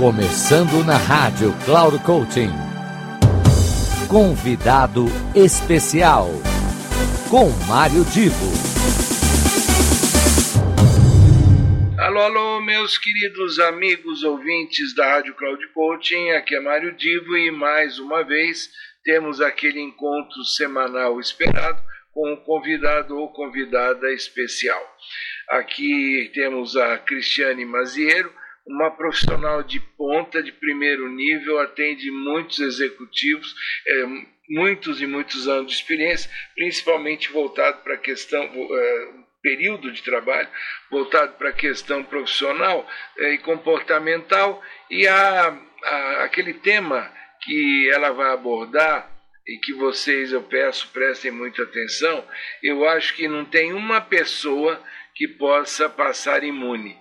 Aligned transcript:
Começando 0.00 0.82
na 0.86 0.96
rádio 0.96 1.52
Cloud 1.66 2.02
coating 2.06 2.48
Convidado 4.08 5.04
especial 5.36 6.28
com 7.30 7.50
Mário 7.68 8.02
Divo. 8.06 8.50
Alô, 12.00 12.18
alô, 12.18 12.62
meus 12.62 12.96
queridos 12.96 13.58
amigos 13.60 14.24
ouvintes 14.24 14.94
da 14.94 15.16
Rádio 15.16 15.34
Cloud 15.34 15.66
Coaching. 15.74 16.30
Aqui 16.30 16.56
é 16.56 16.60
Mário 16.60 16.96
Divo 16.96 17.36
e 17.36 17.50
mais 17.50 17.98
uma 17.98 18.24
vez 18.24 18.70
temos 19.04 19.42
aquele 19.42 19.82
encontro 19.82 20.42
semanal 20.44 21.20
esperado 21.20 21.82
com 22.14 22.26
o 22.30 22.34
um 22.36 22.36
convidado 22.36 23.18
ou 23.18 23.28
convidada 23.30 24.10
especial. 24.14 24.82
Aqui 25.50 26.30
temos 26.32 26.74
a 26.74 26.96
Cristiane 26.96 27.66
uma 28.70 28.88
profissional 28.90 29.62
de 29.64 29.80
ponta, 29.98 30.40
de 30.42 30.52
primeiro 30.52 31.08
nível, 31.08 31.58
atende 31.60 32.08
muitos 32.12 32.60
executivos, 32.60 33.52
muitos 34.48 35.02
e 35.02 35.06
muitos 35.06 35.48
anos 35.48 35.66
de 35.66 35.72
experiência, 35.72 36.30
principalmente 36.54 37.32
voltado 37.32 37.78
para 37.82 37.94
a 37.94 37.98
questão, 37.98 38.48
período 39.42 39.90
de 39.90 40.02
trabalho 40.02 40.48
voltado 40.90 41.32
para 41.34 41.50
questão 41.50 42.04
profissional 42.04 42.86
e 43.18 43.38
comportamental 43.38 44.62
e 44.90 45.08
a, 45.08 45.46
a, 45.82 46.24
aquele 46.24 46.52
tema 46.54 47.10
que 47.42 47.90
ela 47.94 48.10
vai 48.10 48.34
abordar 48.34 49.10
e 49.48 49.56
que 49.60 49.72
vocês 49.72 50.30
eu 50.32 50.42
peço 50.42 50.90
prestem 50.92 51.30
muita 51.30 51.62
atenção 51.62 52.22
eu 52.62 52.86
acho 52.90 53.14
que 53.16 53.26
não 53.28 53.46
tem 53.46 53.72
uma 53.72 53.98
pessoa 53.98 54.78
que 55.16 55.26
possa 55.26 55.88
passar 55.88 56.44
imune 56.44 56.99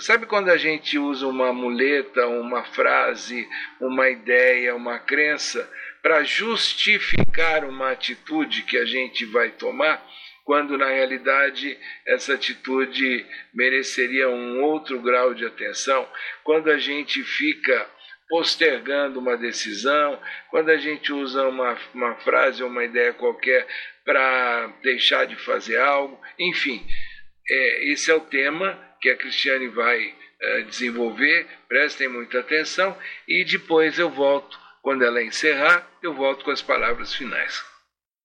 sabe 0.00 0.26
quando 0.26 0.50
a 0.50 0.56
gente 0.56 0.98
usa 0.98 1.26
uma 1.26 1.52
muleta, 1.52 2.26
uma 2.26 2.64
frase, 2.64 3.48
uma 3.80 4.08
ideia, 4.08 4.74
uma 4.74 4.98
crença 4.98 5.70
para 6.02 6.22
justificar 6.24 7.64
uma 7.64 7.90
atitude 7.90 8.62
que 8.62 8.76
a 8.76 8.84
gente 8.84 9.24
vai 9.24 9.50
tomar, 9.50 10.04
quando 10.44 10.78
na 10.78 10.86
realidade 10.88 11.76
essa 12.06 12.34
atitude 12.34 13.26
mereceria 13.52 14.28
um 14.28 14.62
outro 14.62 15.00
grau 15.00 15.34
de 15.34 15.44
atenção? 15.44 16.08
Quando 16.44 16.70
a 16.70 16.78
gente 16.78 17.22
fica 17.22 17.86
postergando 18.28 19.18
uma 19.20 19.36
decisão, 19.36 20.20
quando 20.50 20.70
a 20.70 20.76
gente 20.76 21.12
usa 21.12 21.46
uma, 21.48 21.76
frase 22.20 22.62
ou 22.62 22.68
uma 22.68 22.84
ideia 22.84 23.12
qualquer 23.12 23.66
para 24.04 24.68
deixar 24.82 25.24
de 25.26 25.36
fazer 25.36 25.78
algo, 25.80 26.20
enfim, 26.38 26.84
esse 27.88 28.10
é 28.10 28.14
o 28.14 28.20
tema 28.20 28.85
que 29.00 29.68
vai 29.68 29.98
eh, 30.40 30.62
desenvolver, 30.68 31.46
prestem 31.68 32.08
muita 32.08 32.40
atenção 32.40 32.96
e 33.28 33.44
depois 33.44 33.98
eu 33.98 34.10
volto, 34.10 34.58
quando 34.82 35.04
ela 35.04 35.22
encerrar, 35.22 35.86
eu 36.02 36.14
volto 36.14 36.44
com 36.44 36.50
as 36.50 36.62
palavras 36.62 37.14
finais. 37.14 37.62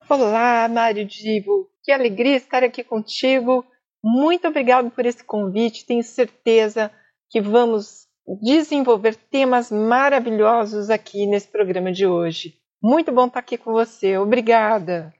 Olá, 0.10 0.68
Mário 0.70 1.06
Divo, 1.06 1.70
que 1.84 1.92
alegria 1.92 2.36
estar 2.36 2.64
aqui 2.64 2.84
contigo. 2.84 3.66
Muito 4.04 4.48
obrigado 4.48 4.90
por 4.92 5.06
esse 5.06 5.24
convite. 5.24 5.86
Tenho 5.86 6.04
certeza 6.04 6.92
que 7.30 7.40
vamos 7.42 8.08
desenvolver 8.42 9.16
temas 9.16 9.72
maravilhosos 9.72 10.90
aqui 10.90 11.26
nesse 11.26 11.48
programa 11.48 11.92
de 11.92 12.06
hoje. 12.06 12.56
Muito 12.82 13.12
bom 13.12 13.30
tá 13.30 13.40
aqui 13.40 13.58
com 13.58 13.72
você. 13.72 14.18
Obrigada. 14.18 15.14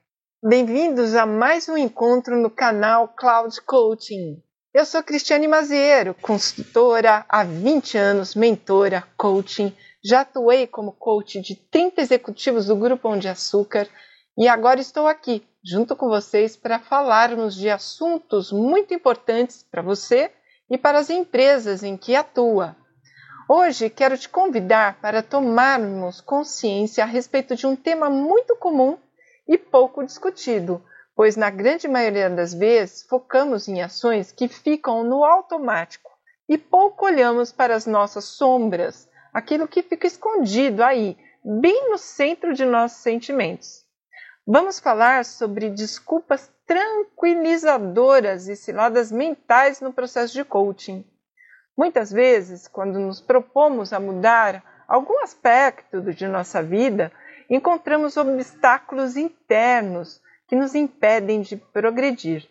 Bem-vindos 0.44 1.14
a 1.14 1.24
mais 1.24 1.68
um 1.68 1.76
encontro 1.76 2.36
no 2.36 2.50
canal 2.50 3.08
Cloud 3.16 3.54
Coaching. 3.64 4.42
Eu 4.74 4.86
sou 4.86 5.02
Cristiane 5.02 5.46
Maziero, 5.46 6.14
consultora 6.14 7.26
há 7.28 7.44
20 7.44 7.98
anos, 7.98 8.34
mentora, 8.34 9.04
coaching. 9.18 9.70
Já 10.02 10.22
atuei 10.22 10.66
como 10.66 10.92
coach 10.98 11.42
de 11.42 11.54
trinta 11.54 12.00
executivos 12.00 12.64
do 12.64 12.76
Grupo 12.76 13.02
Pão 13.02 13.18
de 13.18 13.28
Açúcar 13.28 13.86
e 14.36 14.48
agora 14.48 14.80
estou 14.80 15.06
aqui 15.06 15.46
junto 15.62 15.94
com 15.94 16.08
vocês 16.08 16.56
para 16.56 16.78
falarmos 16.78 17.54
de 17.54 17.68
assuntos 17.68 18.50
muito 18.50 18.94
importantes 18.94 19.62
para 19.62 19.82
você 19.82 20.30
e 20.70 20.78
para 20.78 20.98
as 21.00 21.10
empresas 21.10 21.82
em 21.82 21.94
que 21.94 22.16
atua. 22.16 22.74
Hoje 23.50 23.90
quero 23.90 24.16
te 24.16 24.26
convidar 24.26 24.98
para 25.02 25.22
tomarmos 25.22 26.22
consciência 26.22 27.04
a 27.04 27.06
respeito 27.06 27.54
de 27.56 27.66
um 27.66 27.76
tema 27.76 28.08
muito 28.08 28.56
comum 28.56 28.96
e 29.46 29.58
pouco 29.58 30.02
discutido, 30.02 30.82
pois 31.14 31.36
na 31.36 31.50
grande 31.50 31.86
maioria 31.88 32.30
das 32.30 32.54
vezes 32.54 33.02
focamos 33.02 33.68
em 33.68 33.82
ações 33.82 34.32
que 34.32 34.48
ficam 34.48 35.04
no 35.04 35.24
automático 35.24 36.10
e 36.48 36.56
pouco 36.56 37.04
olhamos 37.06 37.52
para 37.52 37.74
as 37.74 37.86
nossas 37.86 38.24
sombras, 38.24 39.08
aquilo 39.32 39.68
que 39.68 39.82
fica 39.82 40.06
escondido 40.06 40.82
aí, 40.82 41.16
bem 41.44 41.90
no 41.90 41.96
centro 41.98 42.52
de 42.54 42.64
nossos 42.64 42.98
sentimentos. 42.98 43.82
Vamos 44.46 44.80
falar 44.80 45.24
sobre 45.24 45.70
desculpas 45.70 46.50
tranquilizadoras 46.66 48.48
e 48.48 48.56
ciladas 48.56 49.12
mentais 49.12 49.80
no 49.80 49.92
processo 49.92 50.32
de 50.32 50.44
coaching. 50.44 51.04
Muitas 51.76 52.10
vezes, 52.10 52.66
quando 52.66 52.98
nos 52.98 53.20
propomos 53.20 53.92
a 53.92 54.00
mudar 54.00 54.84
algum 54.88 55.20
aspecto 55.20 56.00
de 56.12 56.26
nossa 56.26 56.62
vida, 56.62 57.12
encontramos 57.48 58.16
obstáculos 58.16 59.16
internos 59.16 60.20
que 60.52 60.56
nos 60.56 60.74
impedem 60.74 61.40
de 61.40 61.56
progredir. 61.56 62.46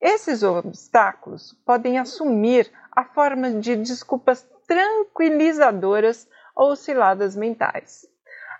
Esses 0.00 0.42
obstáculos 0.42 1.52
podem 1.64 1.96
assumir 1.96 2.68
a 2.90 3.04
forma 3.04 3.48
de 3.52 3.76
desculpas 3.76 4.44
tranquilizadoras 4.66 6.26
ou 6.56 6.74
ciladas 6.74 7.36
mentais. 7.36 8.04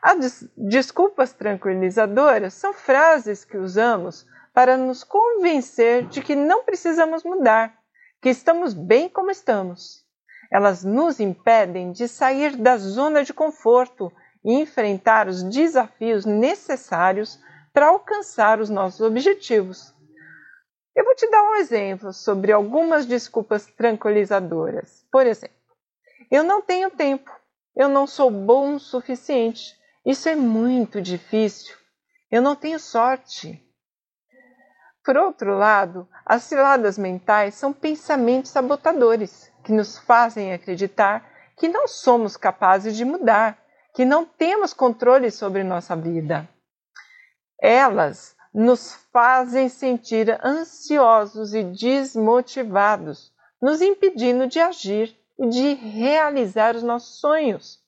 As 0.00 0.48
desculpas 0.56 1.32
tranquilizadoras 1.32 2.54
são 2.54 2.72
frases 2.72 3.44
que 3.44 3.56
usamos 3.56 4.24
para 4.54 4.76
nos 4.76 5.02
convencer 5.02 6.06
de 6.06 6.22
que 6.22 6.36
não 6.36 6.62
precisamos 6.62 7.24
mudar, 7.24 7.76
que 8.22 8.28
estamos 8.28 8.74
bem 8.74 9.08
como 9.08 9.32
estamos. 9.32 10.04
Elas 10.52 10.84
nos 10.84 11.18
impedem 11.18 11.90
de 11.90 12.06
sair 12.06 12.54
da 12.56 12.76
zona 12.76 13.24
de 13.24 13.34
conforto 13.34 14.12
e 14.44 14.52
enfrentar 14.54 15.26
os 15.26 15.42
desafios 15.42 16.24
necessários 16.24 17.40
alcançar 17.86 18.60
os 18.60 18.70
nossos 18.70 19.00
objetivos. 19.00 19.94
Eu 20.94 21.04
vou 21.04 21.14
te 21.14 21.28
dar 21.30 21.42
um 21.44 21.54
exemplo 21.56 22.12
sobre 22.12 22.50
algumas 22.50 23.06
desculpas 23.06 23.66
tranquilizadoras. 23.66 25.04
Por 25.12 25.26
exemplo, 25.26 25.56
eu 26.30 26.42
não 26.42 26.60
tenho 26.60 26.90
tempo, 26.90 27.30
eu 27.76 27.88
não 27.88 28.06
sou 28.06 28.30
bom 28.30 28.74
o 28.74 28.80
suficiente, 28.80 29.76
isso 30.04 30.28
é 30.28 30.34
muito 30.34 31.00
difícil, 31.00 31.74
eu 32.30 32.42
não 32.42 32.56
tenho 32.56 32.78
sorte. 32.78 33.62
Por 35.04 35.16
outro 35.16 35.56
lado, 35.56 36.06
as 36.26 36.42
ciladas 36.42 36.98
mentais 36.98 37.54
são 37.54 37.72
pensamentos 37.72 38.50
sabotadores 38.50 39.50
que 39.64 39.72
nos 39.72 39.96
fazem 39.98 40.52
acreditar 40.52 41.26
que 41.56 41.68
não 41.68 41.88
somos 41.88 42.36
capazes 42.36 42.94
de 42.96 43.04
mudar, 43.04 43.58
que 43.94 44.04
não 44.04 44.24
temos 44.24 44.72
controle 44.72 45.30
sobre 45.30 45.64
nossa 45.64 45.96
vida. 45.96 46.48
Elas 47.60 48.36
nos 48.54 48.94
fazem 49.12 49.68
sentir 49.68 50.38
ansiosos 50.44 51.54
e 51.54 51.64
desmotivados, 51.64 53.32
nos 53.60 53.80
impedindo 53.82 54.46
de 54.46 54.60
agir 54.60 55.16
e 55.38 55.48
de 55.48 55.74
realizar 55.74 56.76
os 56.76 56.82
nossos 56.82 57.20
sonhos. 57.20 57.78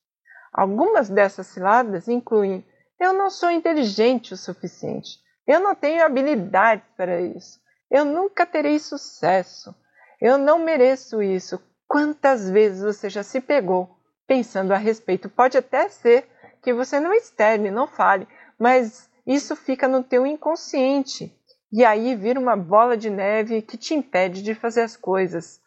Algumas 0.53 1.09
dessas 1.09 1.47
ciladas 1.47 2.09
incluem: 2.09 2.65
eu 2.99 3.13
não 3.13 3.31
sou 3.31 3.49
inteligente 3.51 4.35
o 4.35 4.37
suficiente, 4.37 5.19
eu 5.47 5.61
não 5.61 5.73
tenho 5.75 6.05
habilidades 6.05 6.85
para 6.97 7.21
isso, 7.21 7.61
eu 7.89 8.05
nunca 8.05 8.45
terei 8.45 8.79
sucesso, 8.81 9.73
eu 10.21 10.37
não 10.37 10.59
mereço 10.59 11.23
isso. 11.23 11.63
Quantas 11.87 12.49
vezes 12.51 12.83
você 12.83 13.09
já 13.09 13.23
se 13.23 13.41
pegou 13.41 13.97
pensando 14.27 14.73
a 14.73 14.77
respeito? 14.77 15.29
Pode 15.29 15.57
até 15.57 15.89
ser 15.89 16.29
que 16.63 16.73
você 16.75 16.99
não 17.01 17.13
externe, 17.15 17.71
não 17.71 17.87
fale, 17.87 18.27
mas 18.59 19.09
isso 19.27 19.57
fica 19.57 19.89
no 19.89 20.03
teu 20.03 20.27
inconsciente. 20.27 21.35
E 21.73 21.85
aí 21.85 22.15
vira 22.17 22.41
uma 22.41 22.57
bola 22.57 22.97
de 22.97 23.09
neve 23.09 23.63
que 23.63 23.77
te 23.77 23.95
impede 23.95 24.43
de 24.43 24.55
fazer 24.55 24.83
as 24.83 24.97
coisas. 24.97 25.61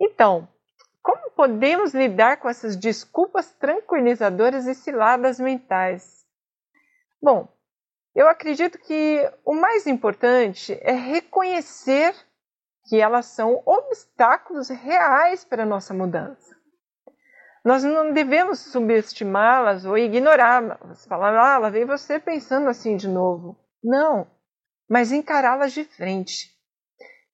Então, 0.00 0.48
como 1.02 1.30
podemos 1.32 1.92
lidar 1.92 2.36
com 2.36 2.48
essas 2.48 2.76
desculpas 2.76 3.50
tranquilizadoras 3.52 4.66
e 4.66 4.74
ciladas 4.74 5.40
mentais? 5.40 6.18
Bom, 7.20 7.48
eu 8.14 8.28
acredito 8.28 8.78
que 8.78 9.28
o 9.44 9.54
mais 9.54 9.86
importante 9.86 10.78
é 10.82 10.92
reconhecer 10.92 12.14
que 12.88 13.00
elas 13.00 13.26
são 13.26 13.60
obstáculos 13.66 14.68
reais 14.68 15.44
para 15.44 15.64
a 15.64 15.66
nossa 15.66 15.92
mudança. 15.92 16.57
Nós 17.64 17.82
não 17.82 18.12
devemos 18.12 18.60
subestimá-las 18.60 19.84
ou 19.84 19.98
ignorá-las, 19.98 21.04
falar, 21.06 21.34
ah, 21.36 21.70
vem 21.70 21.84
você 21.84 22.18
pensando 22.18 22.68
assim 22.68 22.96
de 22.96 23.08
novo. 23.08 23.56
Não, 23.82 24.28
mas 24.88 25.10
encará-las 25.12 25.72
de 25.72 25.84
frente. 25.84 26.48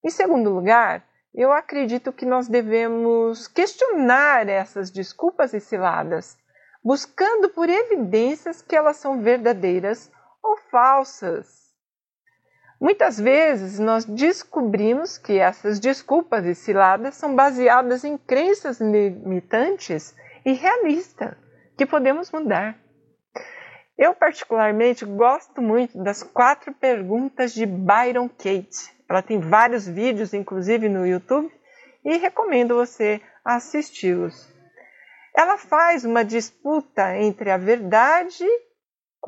Em 0.05 0.09
segundo 0.11 0.51
lugar, 0.51 1.05
eu 1.35 1.53
acredito 1.53 2.13
que 2.13 2.25
nós 2.27 2.49
devemos 2.49 3.49
questionar 3.49 4.49
essas 4.49 4.91
desculpas 4.91 5.53
e 5.53 5.61
ciladas, 5.61 6.37
buscando 6.83 7.51
por 7.51 7.69
evidências 7.69 8.63
que 8.63 8.77
elas 8.77 8.97
são 8.97 9.21
verdadeiras 9.21 10.11
ou 10.43 10.57
falsas. 10.71 11.64
Muitas 12.85 13.19
vezes 13.19 13.79
nós 13.79 14.05
descobrimos 14.05 15.17
que 15.17 15.39
essas 15.39 15.81
desculpas 15.81 16.45
e 16.45 16.55
são 17.13 17.35
baseadas 17.35 18.05
em 18.05 18.19
crenças 18.19 18.79
limitantes 18.79 20.15
e 20.45 20.53
realistas 20.53 21.35
que 21.79 21.87
podemos 21.87 22.31
mudar. 22.31 22.79
Eu, 23.97 24.15
particularmente, 24.15 25.03
gosto 25.07 25.63
muito 25.63 25.97
das 26.05 26.23
quatro 26.23 26.75
perguntas 26.75 27.55
de 27.55 27.65
Byron 27.65 28.29
Kate. 28.29 28.93
Ela 29.09 29.23
tem 29.23 29.39
vários 29.41 29.89
vídeos, 29.89 30.35
inclusive 30.35 30.87
no 30.87 31.07
YouTube, 31.07 31.51
e 32.05 32.19
recomendo 32.19 32.75
você 32.75 33.19
assisti-los. 33.43 34.47
Ela 35.35 35.57
faz 35.57 36.05
uma 36.05 36.23
disputa 36.23 37.17
entre 37.17 37.51
a 37.51 37.57
verdade 37.57 38.47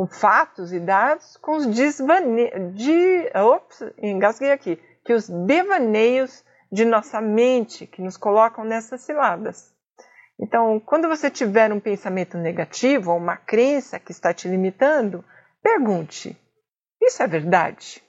fatos 0.04 0.72
e 0.74 0.80
dados, 0.80 1.38
com 1.38 1.56
os 1.56 1.66
desvaneios, 1.66 2.50
de, 2.74 4.50
aqui, 4.52 4.78
que 5.02 5.14
os 5.14 5.26
devaneios 5.28 6.44
de 6.70 6.84
nossa 6.84 7.20
mente 7.20 7.86
que 7.86 8.02
nos 8.02 8.16
colocam 8.18 8.64
nessas 8.64 9.02
ciladas. 9.02 9.72
Então, 10.38 10.78
quando 10.80 11.08
você 11.08 11.30
tiver 11.30 11.72
um 11.72 11.80
pensamento 11.80 12.36
negativo 12.36 13.12
ou 13.12 13.16
uma 13.16 13.38
crença 13.38 13.98
que 13.98 14.10
está 14.12 14.34
te 14.34 14.48
limitando, 14.48 15.24
pergunte: 15.62 16.36
isso 17.02 17.22
é 17.22 17.26
verdade? 17.26 18.02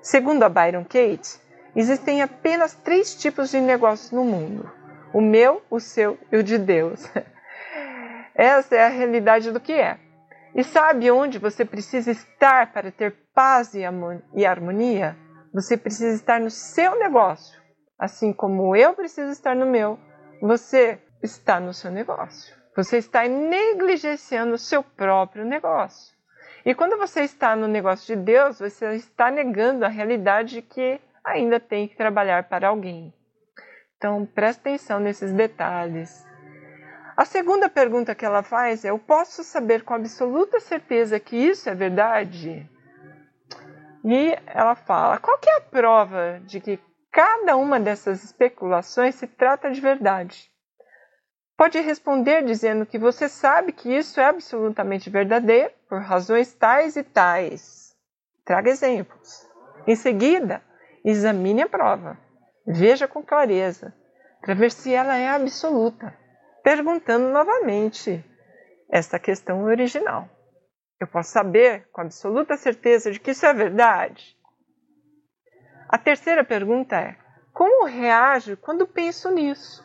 Segundo 0.00 0.42
a 0.42 0.48
Byron 0.48 0.84
Kate, 0.84 1.38
existem 1.76 2.22
apenas 2.22 2.74
três 2.74 3.14
tipos 3.14 3.50
de 3.50 3.60
negócios 3.60 4.10
no 4.10 4.24
mundo: 4.24 4.70
o 5.12 5.20
meu, 5.20 5.60
o 5.68 5.78
seu 5.78 6.16
e 6.30 6.38
o 6.38 6.42
de 6.42 6.56
Deus. 6.56 7.02
Essa 8.34 8.76
é 8.76 8.84
a 8.86 8.88
realidade 8.88 9.52
do 9.52 9.60
que 9.60 9.74
é. 9.74 10.00
E 10.54 10.62
sabe 10.62 11.10
onde 11.10 11.38
você 11.38 11.64
precisa 11.64 12.10
estar 12.10 12.72
para 12.72 12.90
ter 12.92 13.14
paz 13.34 13.72
e, 13.74 13.80
e 14.36 14.44
harmonia? 14.46 15.16
Você 15.54 15.78
precisa 15.78 16.14
estar 16.14 16.38
no 16.40 16.50
seu 16.50 16.98
negócio. 16.98 17.60
Assim 17.98 18.32
como 18.32 18.76
eu 18.76 18.92
preciso 18.92 19.32
estar 19.32 19.54
no 19.56 19.64
meu, 19.64 19.98
você 20.42 20.98
está 21.22 21.58
no 21.58 21.72
seu 21.72 21.90
negócio. 21.90 22.54
Você 22.76 22.98
está 22.98 23.26
negligenciando 23.26 24.54
o 24.54 24.58
seu 24.58 24.82
próprio 24.82 25.44
negócio. 25.44 26.14
E 26.66 26.74
quando 26.74 26.98
você 26.98 27.22
está 27.22 27.56
no 27.56 27.66
negócio 27.66 28.14
de 28.14 28.22
Deus, 28.22 28.58
você 28.58 28.94
está 28.94 29.30
negando 29.30 29.84
a 29.86 29.88
realidade 29.88 30.60
que 30.60 31.00
ainda 31.24 31.58
tem 31.58 31.88
que 31.88 31.96
trabalhar 31.96 32.44
para 32.48 32.68
alguém. 32.68 33.12
Então, 33.96 34.26
presta 34.34 34.68
atenção 34.68 35.00
nesses 35.00 35.32
detalhes. 35.32 36.26
A 37.22 37.24
segunda 37.24 37.68
pergunta 37.68 38.16
que 38.16 38.24
ela 38.24 38.42
faz 38.42 38.84
é: 38.84 38.90
Eu 38.90 38.98
posso 38.98 39.44
saber 39.44 39.84
com 39.84 39.94
absoluta 39.94 40.58
certeza 40.58 41.20
que 41.20 41.36
isso 41.36 41.70
é 41.70 41.74
verdade? 41.74 42.68
E 44.04 44.36
ela 44.44 44.74
fala: 44.74 45.18
qualquer 45.20 45.66
prova 45.70 46.40
de 46.44 46.60
que 46.60 46.80
cada 47.12 47.56
uma 47.56 47.78
dessas 47.78 48.24
especulações 48.24 49.14
se 49.14 49.28
trata 49.28 49.70
de 49.70 49.80
verdade? 49.80 50.50
Pode 51.56 51.78
responder 51.78 52.44
dizendo 52.44 52.84
que 52.84 52.98
você 52.98 53.28
sabe 53.28 53.70
que 53.70 53.88
isso 53.96 54.18
é 54.20 54.24
absolutamente 54.24 55.08
verdadeiro 55.08 55.72
por 55.88 56.00
razões 56.00 56.52
tais 56.52 56.96
e 56.96 57.04
tais. 57.04 57.92
Traga 58.44 58.68
exemplos. 58.68 59.46
Em 59.86 59.94
seguida, 59.94 60.60
examine 61.04 61.62
a 61.62 61.68
prova. 61.68 62.18
Veja 62.66 63.06
com 63.06 63.22
clareza. 63.22 63.94
se 64.70 64.92
ela 64.92 65.16
é 65.16 65.28
absoluta. 65.28 66.20
perguntando 66.62 67.28
novamente 67.30 68.24
esta 68.90 69.18
questão 69.18 69.64
original. 69.64 70.28
Eu 71.00 71.08
posso 71.08 71.30
saber 71.30 71.88
com 71.90 72.02
absoluta 72.02 72.56
certeza 72.56 73.10
de 73.10 73.18
que 73.18 73.32
isso 73.32 73.44
é 73.44 73.52
verdade? 73.52 74.36
A 75.88 75.98
terceira 75.98 76.44
pergunta 76.44 76.94
é: 76.96 77.18
como 77.52 77.84
reajo 77.86 78.56
quando 78.56 78.86
penso 78.86 79.30
nisso? 79.30 79.84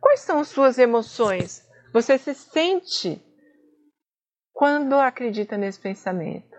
Quais 0.00 0.20
são 0.20 0.44
suas 0.44 0.78
emoções? 0.78 1.66
Você 1.92 2.16
se 2.18 2.34
sente 2.34 3.20
quando 4.52 4.94
acredita 4.94 5.56
nesse 5.58 5.80
pensamento? 5.80 6.56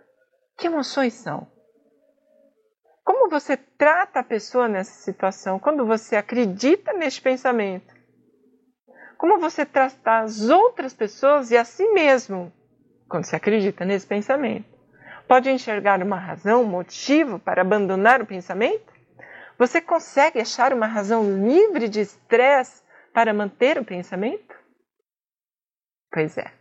Que 0.57 0.67
emoções 0.67 1.13
são? 1.13 1.49
Como 3.05 3.29
você 3.29 3.55
trata 3.55 4.19
a 4.19 4.23
pessoa 4.23 4.67
nessa 4.67 4.99
situação 5.01 5.57
quando 5.59 5.85
você 5.85 6.17
acredita 6.17 6.91
neste 6.91 7.21
pensamento? 7.21 7.95
como 9.17 9.39
você 9.39 9.65
trata 9.65 10.19
as 10.19 10.49
outras 10.49 10.93
pessoas 10.93 11.51
e 11.51 11.57
a 11.57 11.65
si 11.65 11.85
mesmo, 11.89 12.53
quando 13.09 13.25
se 13.25 13.35
acredita 13.35 13.83
nesse 13.83 14.05
pensamento. 14.05 14.77
Pode 15.27 15.49
enxergar 15.49 16.01
uma 16.01 16.17
razão, 16.19 16.61
um 16.61 16.65
motivo 16.69 17.39
para 17.39 17.61
abandonar 17.61 18.21
o 18.21 18.25
pensamento? 18.25 18.93
Você 19.57 19.81
consegue 19.81 20.39
achar 20.39 20.71
uma 20.71 20.85
razão 20.85 21.43
livre 21.45 21.89
de 21.89 21.99
estresse 22.01 22.81
para 23.13 23.33
manter 23.33 23.77
o 23.79 23.83
pensamento? 23.83 24.55
Pois 26.13 26.37
é. 26.37 26.53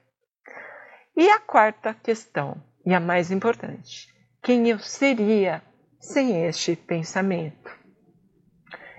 E 1.17 1.29
a 1.29 1.39
quarta 1.39 1.95
questão, 1.95 2.61
e 2.87 2.95
a 2.95 2.99
mais 3.01 3.31
importante: 3.31 4.09
quem 4.43 4.69
eu 4.69 4.79
seria 4.79 5.63
sem 6.01 6.45
este 6.47 6.75
pensamento? 6.75 7.71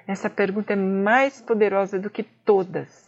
Essa 0.07 0.29
pergunta 0.29 0.71
é 0.71 0.75
mais 0.75 1.41
poderosa 1.41 1.99
do 1.99 2.09
que 2.09 2.23
todas 2.23 3.06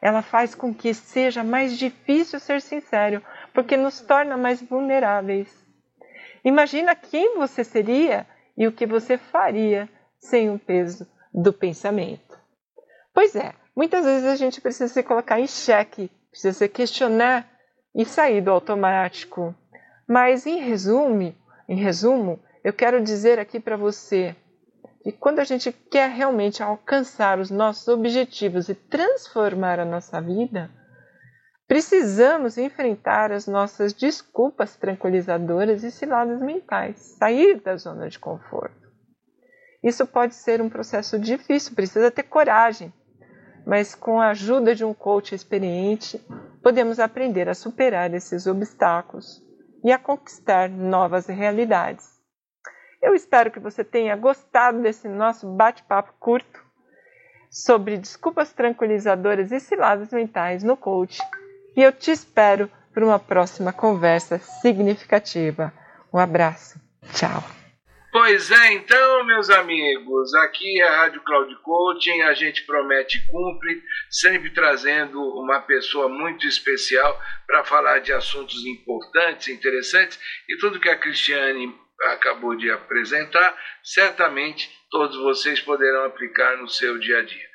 ela 0.00 0.22
faz 0.22 0.54
com 0.54 0.74
que 0.74 0.94
seja 0.94 1.44
mais 1.44 1.76
difícil 1.76 2.40
ser 2.40 2.62
sincero, 2.62 3.22
porque 3.52 3.76
nos 3.76 4.00
torna 4.00 4.36
mais 4.36 4.62
vulneráveis. 4.62 5.48
Imagina 6.44 6.94
quem 6.96 7.36
você 7.36 7.62
seria 7.62 8.26
e 8.56 8.66
o 8.66 8.72
que 8.72 8.86
você 8.86 9.18
faria 9.18 9.88
sem 10.18 10.50
o 10.50 10.58
peso 10.58 11.06
do 11.34 11.52
pensamento. 11.52 12.38
Pois 13.12 13.36
é, 13.36 13.52
muitas 13.76 14.04
vezes 14.04 14.26
a 14.26 14.36
gente 14.36 14.60
precisa 14.60 14.92
se 14.92 15.02
colocar 15.02 15.38
em 15.38 15.46
cheque 15.46 16.10
precisa 16.30 16.56
se 16.58 16.68
questionar 16.68 17.44
e 17.94 18.04
sair 18.04 18.40
do 18.40 18.52
automático. 18.52 19.52
Mas 20.08 20.46
em 20.46 20.58
resumo, 20.60 21.34
em 21.68 21.74
resumo, 21.76 22.38
eu 22.62 22.72
quero 22.72 23.02
dizer 23.02 23.40
aqui 23.40 23.58
para 23.58 23.76
você 23.76 24.36
E 25.04 25.10
quando 25.12 25.38
a 25.38 25.44
gente 25.44 25.72
quer 25.72 26.10
realmente 26.10 26.62
alcançar 26.62 27.38
os 27.38 27.50
nossos 27.50 27.88
objetivos 27.88 28.68
e 28.68 28.74
transformar 28.74 29.80
a 29.80 29.84
nossa 29.84 30.20
vida, 30.20 30.70
precisamos 31.66 32.58
enfrentar 32.58 33.32
as 33.32 33.46
nossas 33.46 33.94
desculpas 33.94 34.76
tranquilizadoras 34.76 35.82
e 35.84 35.90
ciladas 35.90 36.42
mentais, 36.42 36.98
sair 37.18 37.60
da 37.62 37.76
zona 37.76 38.10
de 38.10 38.18
conforto. 38.18 38.78
Isso 39.82 40.06
pode 40.06 40.34
ser 40.34 40.60
um 40.60 40.68
processo 40.68 41.18
difícil, 41.18 41.74
precisa 41.74 42.10
ter 42.10 42.24
coragem, 42.24 42.92
mas 43.66 43.94
com 43.94 44.20
a 44.20 44.28
ajuda 44.30 44.74
de 44.74 44.84
um 44.84 44.92
coach 44.92 45.34
experiente, 45.34 46.20
podemos 46.62 46.98
aprender 47.00 47.48
a 47.48 47.54
superar 47.54 48.12
esses 48.12 48.46
obstáculos 48.46 49.40
e 49.82 49.90
a 49.90 49.98
conquistar 49.98 50.68
novas 50.68 51.26
realidades. 51.28 52.19
Eu 53.02 53.14
espero 53.14 53.50
que 53.50 53.58
você 53.58 53.82
tenha 53.82 54.14
gostado 54.14 54.82
desse 54.82 55.08
nosso 55.08 55.46
bate 55.50 55.82
curto 56.18 56.60
sobre 57.50 57.96
desculpas 57.96 58.52
tranquilizadoras 58.52 59.50
e 59.50 59.58
siladas 59.58 60.12
mentais 60.12 60.62
no 60.62 60.76
coach. 60.76 61.18
E 61.76 61.82
eu 61.82 61.92
te 61.92 62.10
espero 62.10 62.70
por 62.92 63.02
uma 63.02 63.18
próxima 63.18 63.72
conversa 63.72 64.38
significativa. 64.38 65.72
Um 66.12 66.18
abraço. 66.18 66.78
Tchau. 67.16 67.42
Pois 68.12 68.50
é, 68.50 68.72
então, 68.72 69.24
meus 69.24 69.48
amigos, 69.50 70.34
aqui 70.34 70.80
é 70.82 70.88
a 70.88 70.96
Rádio 70.98 71.22
Cloud 71.22 71.54
Coaching, 71.62 72.22
a 72.22 72.34
gente 72.34 72.66
promete 72.66 73.18
e 73.18 73.26
cumpre, 73.30 73.80
sempre 74.10 74.50
trazendo 74.52 75.20
uma 75.40 75.60
pessoa 75.60 76.08
muito 76.08 76.46
especial 76.46 77.16
para 77.46 77.64
falar 77.64 78.00
de 78.00 78.12
assuntos 78.12 78.66
importantes, 78.66 79.48
interessantes, 79.48 80.18
e 80.48 80.56
tudo 80.58 80.80
que 80.80 80.88
a 80.88 80.98
acabou 82.02 82.56
de 82.56 82.70
apresentar, 82.70 83.54
certamente 83.82 84.70
todos 84.90 85.16
vocês 85.22 85.60
poderão 85.60 86.04
aplicar 86.06 86.56
no 86.56 86.68
seu 86.68 86.98
dia 86.98 87.18
a 87.18 87.22
dia. 87.22 87.50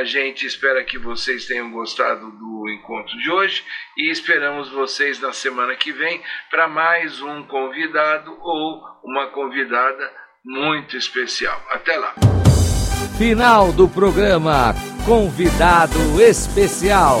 A 0.00 0.04
gente 0.04 0.44
espera 0.46 0.82
que 0.84 0.98
vocês 0.98 1.46
tenham 1.46 1.70
gostado 1.70 2.28
do 2.30 2.68
encontro 2.70 3.16
de 3.18 3.30
hoje 3.30 3.64
e 3.96 4.10
esperamos 4.10 4.68
vocês 4.70 5.20
na 5.20 5.32
semana 5.32 5.76
que 5.76 5.92
vem 5.92 6.20
para 6.50 6.66
mais 6.66 7.20
um 7.20 7.44
convidado 7.44 8.36
ou 8.40 8.80
uma 9.04 9.28
convidada 9.28 10.12
muito 10.44 10.96
especial. 10.96 11.62
Até 11.70 11.96
lá! 11.96 12.14
Final 13.16 13.72
do 13.72 13.86
programa 13.88 14.74
Convidado 15.06 16.20
Especial. 16.20 17.20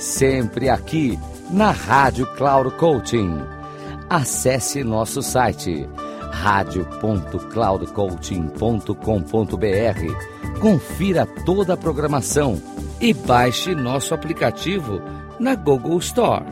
sempre 0.00 0.68
aqui 0.68 1.18
na 1.50 1.70
Rádio 1.70 2.26
cloud 2.36 2.70
Coaching. 2.76 3.38
Acesse 4.08 4.84
nosso 4.84 5.22
site 5.22 5.86
br 9.58 10.54
Confira 10.60 11.26
toda 11.44 11.74
a 11.74 11.76
programação 11.76 12.60
e 13.00 13.12
baixe 13.12 13.74
nosso 13.74 14.14
aplicativo 14.14 15.00
na 15.38 15.54
Google 15.54 15.98
Store. 15.98 16.44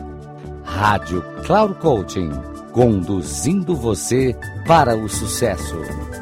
Rádio 0.63 1.23
Claro 1.45 1.75
Coaching, 1.75 2.31
conduzindo 2.71 3.75
você 3.75 4.35
para 4.67 4.95
o 4.95 5.07
sucesso. 5.07 6.14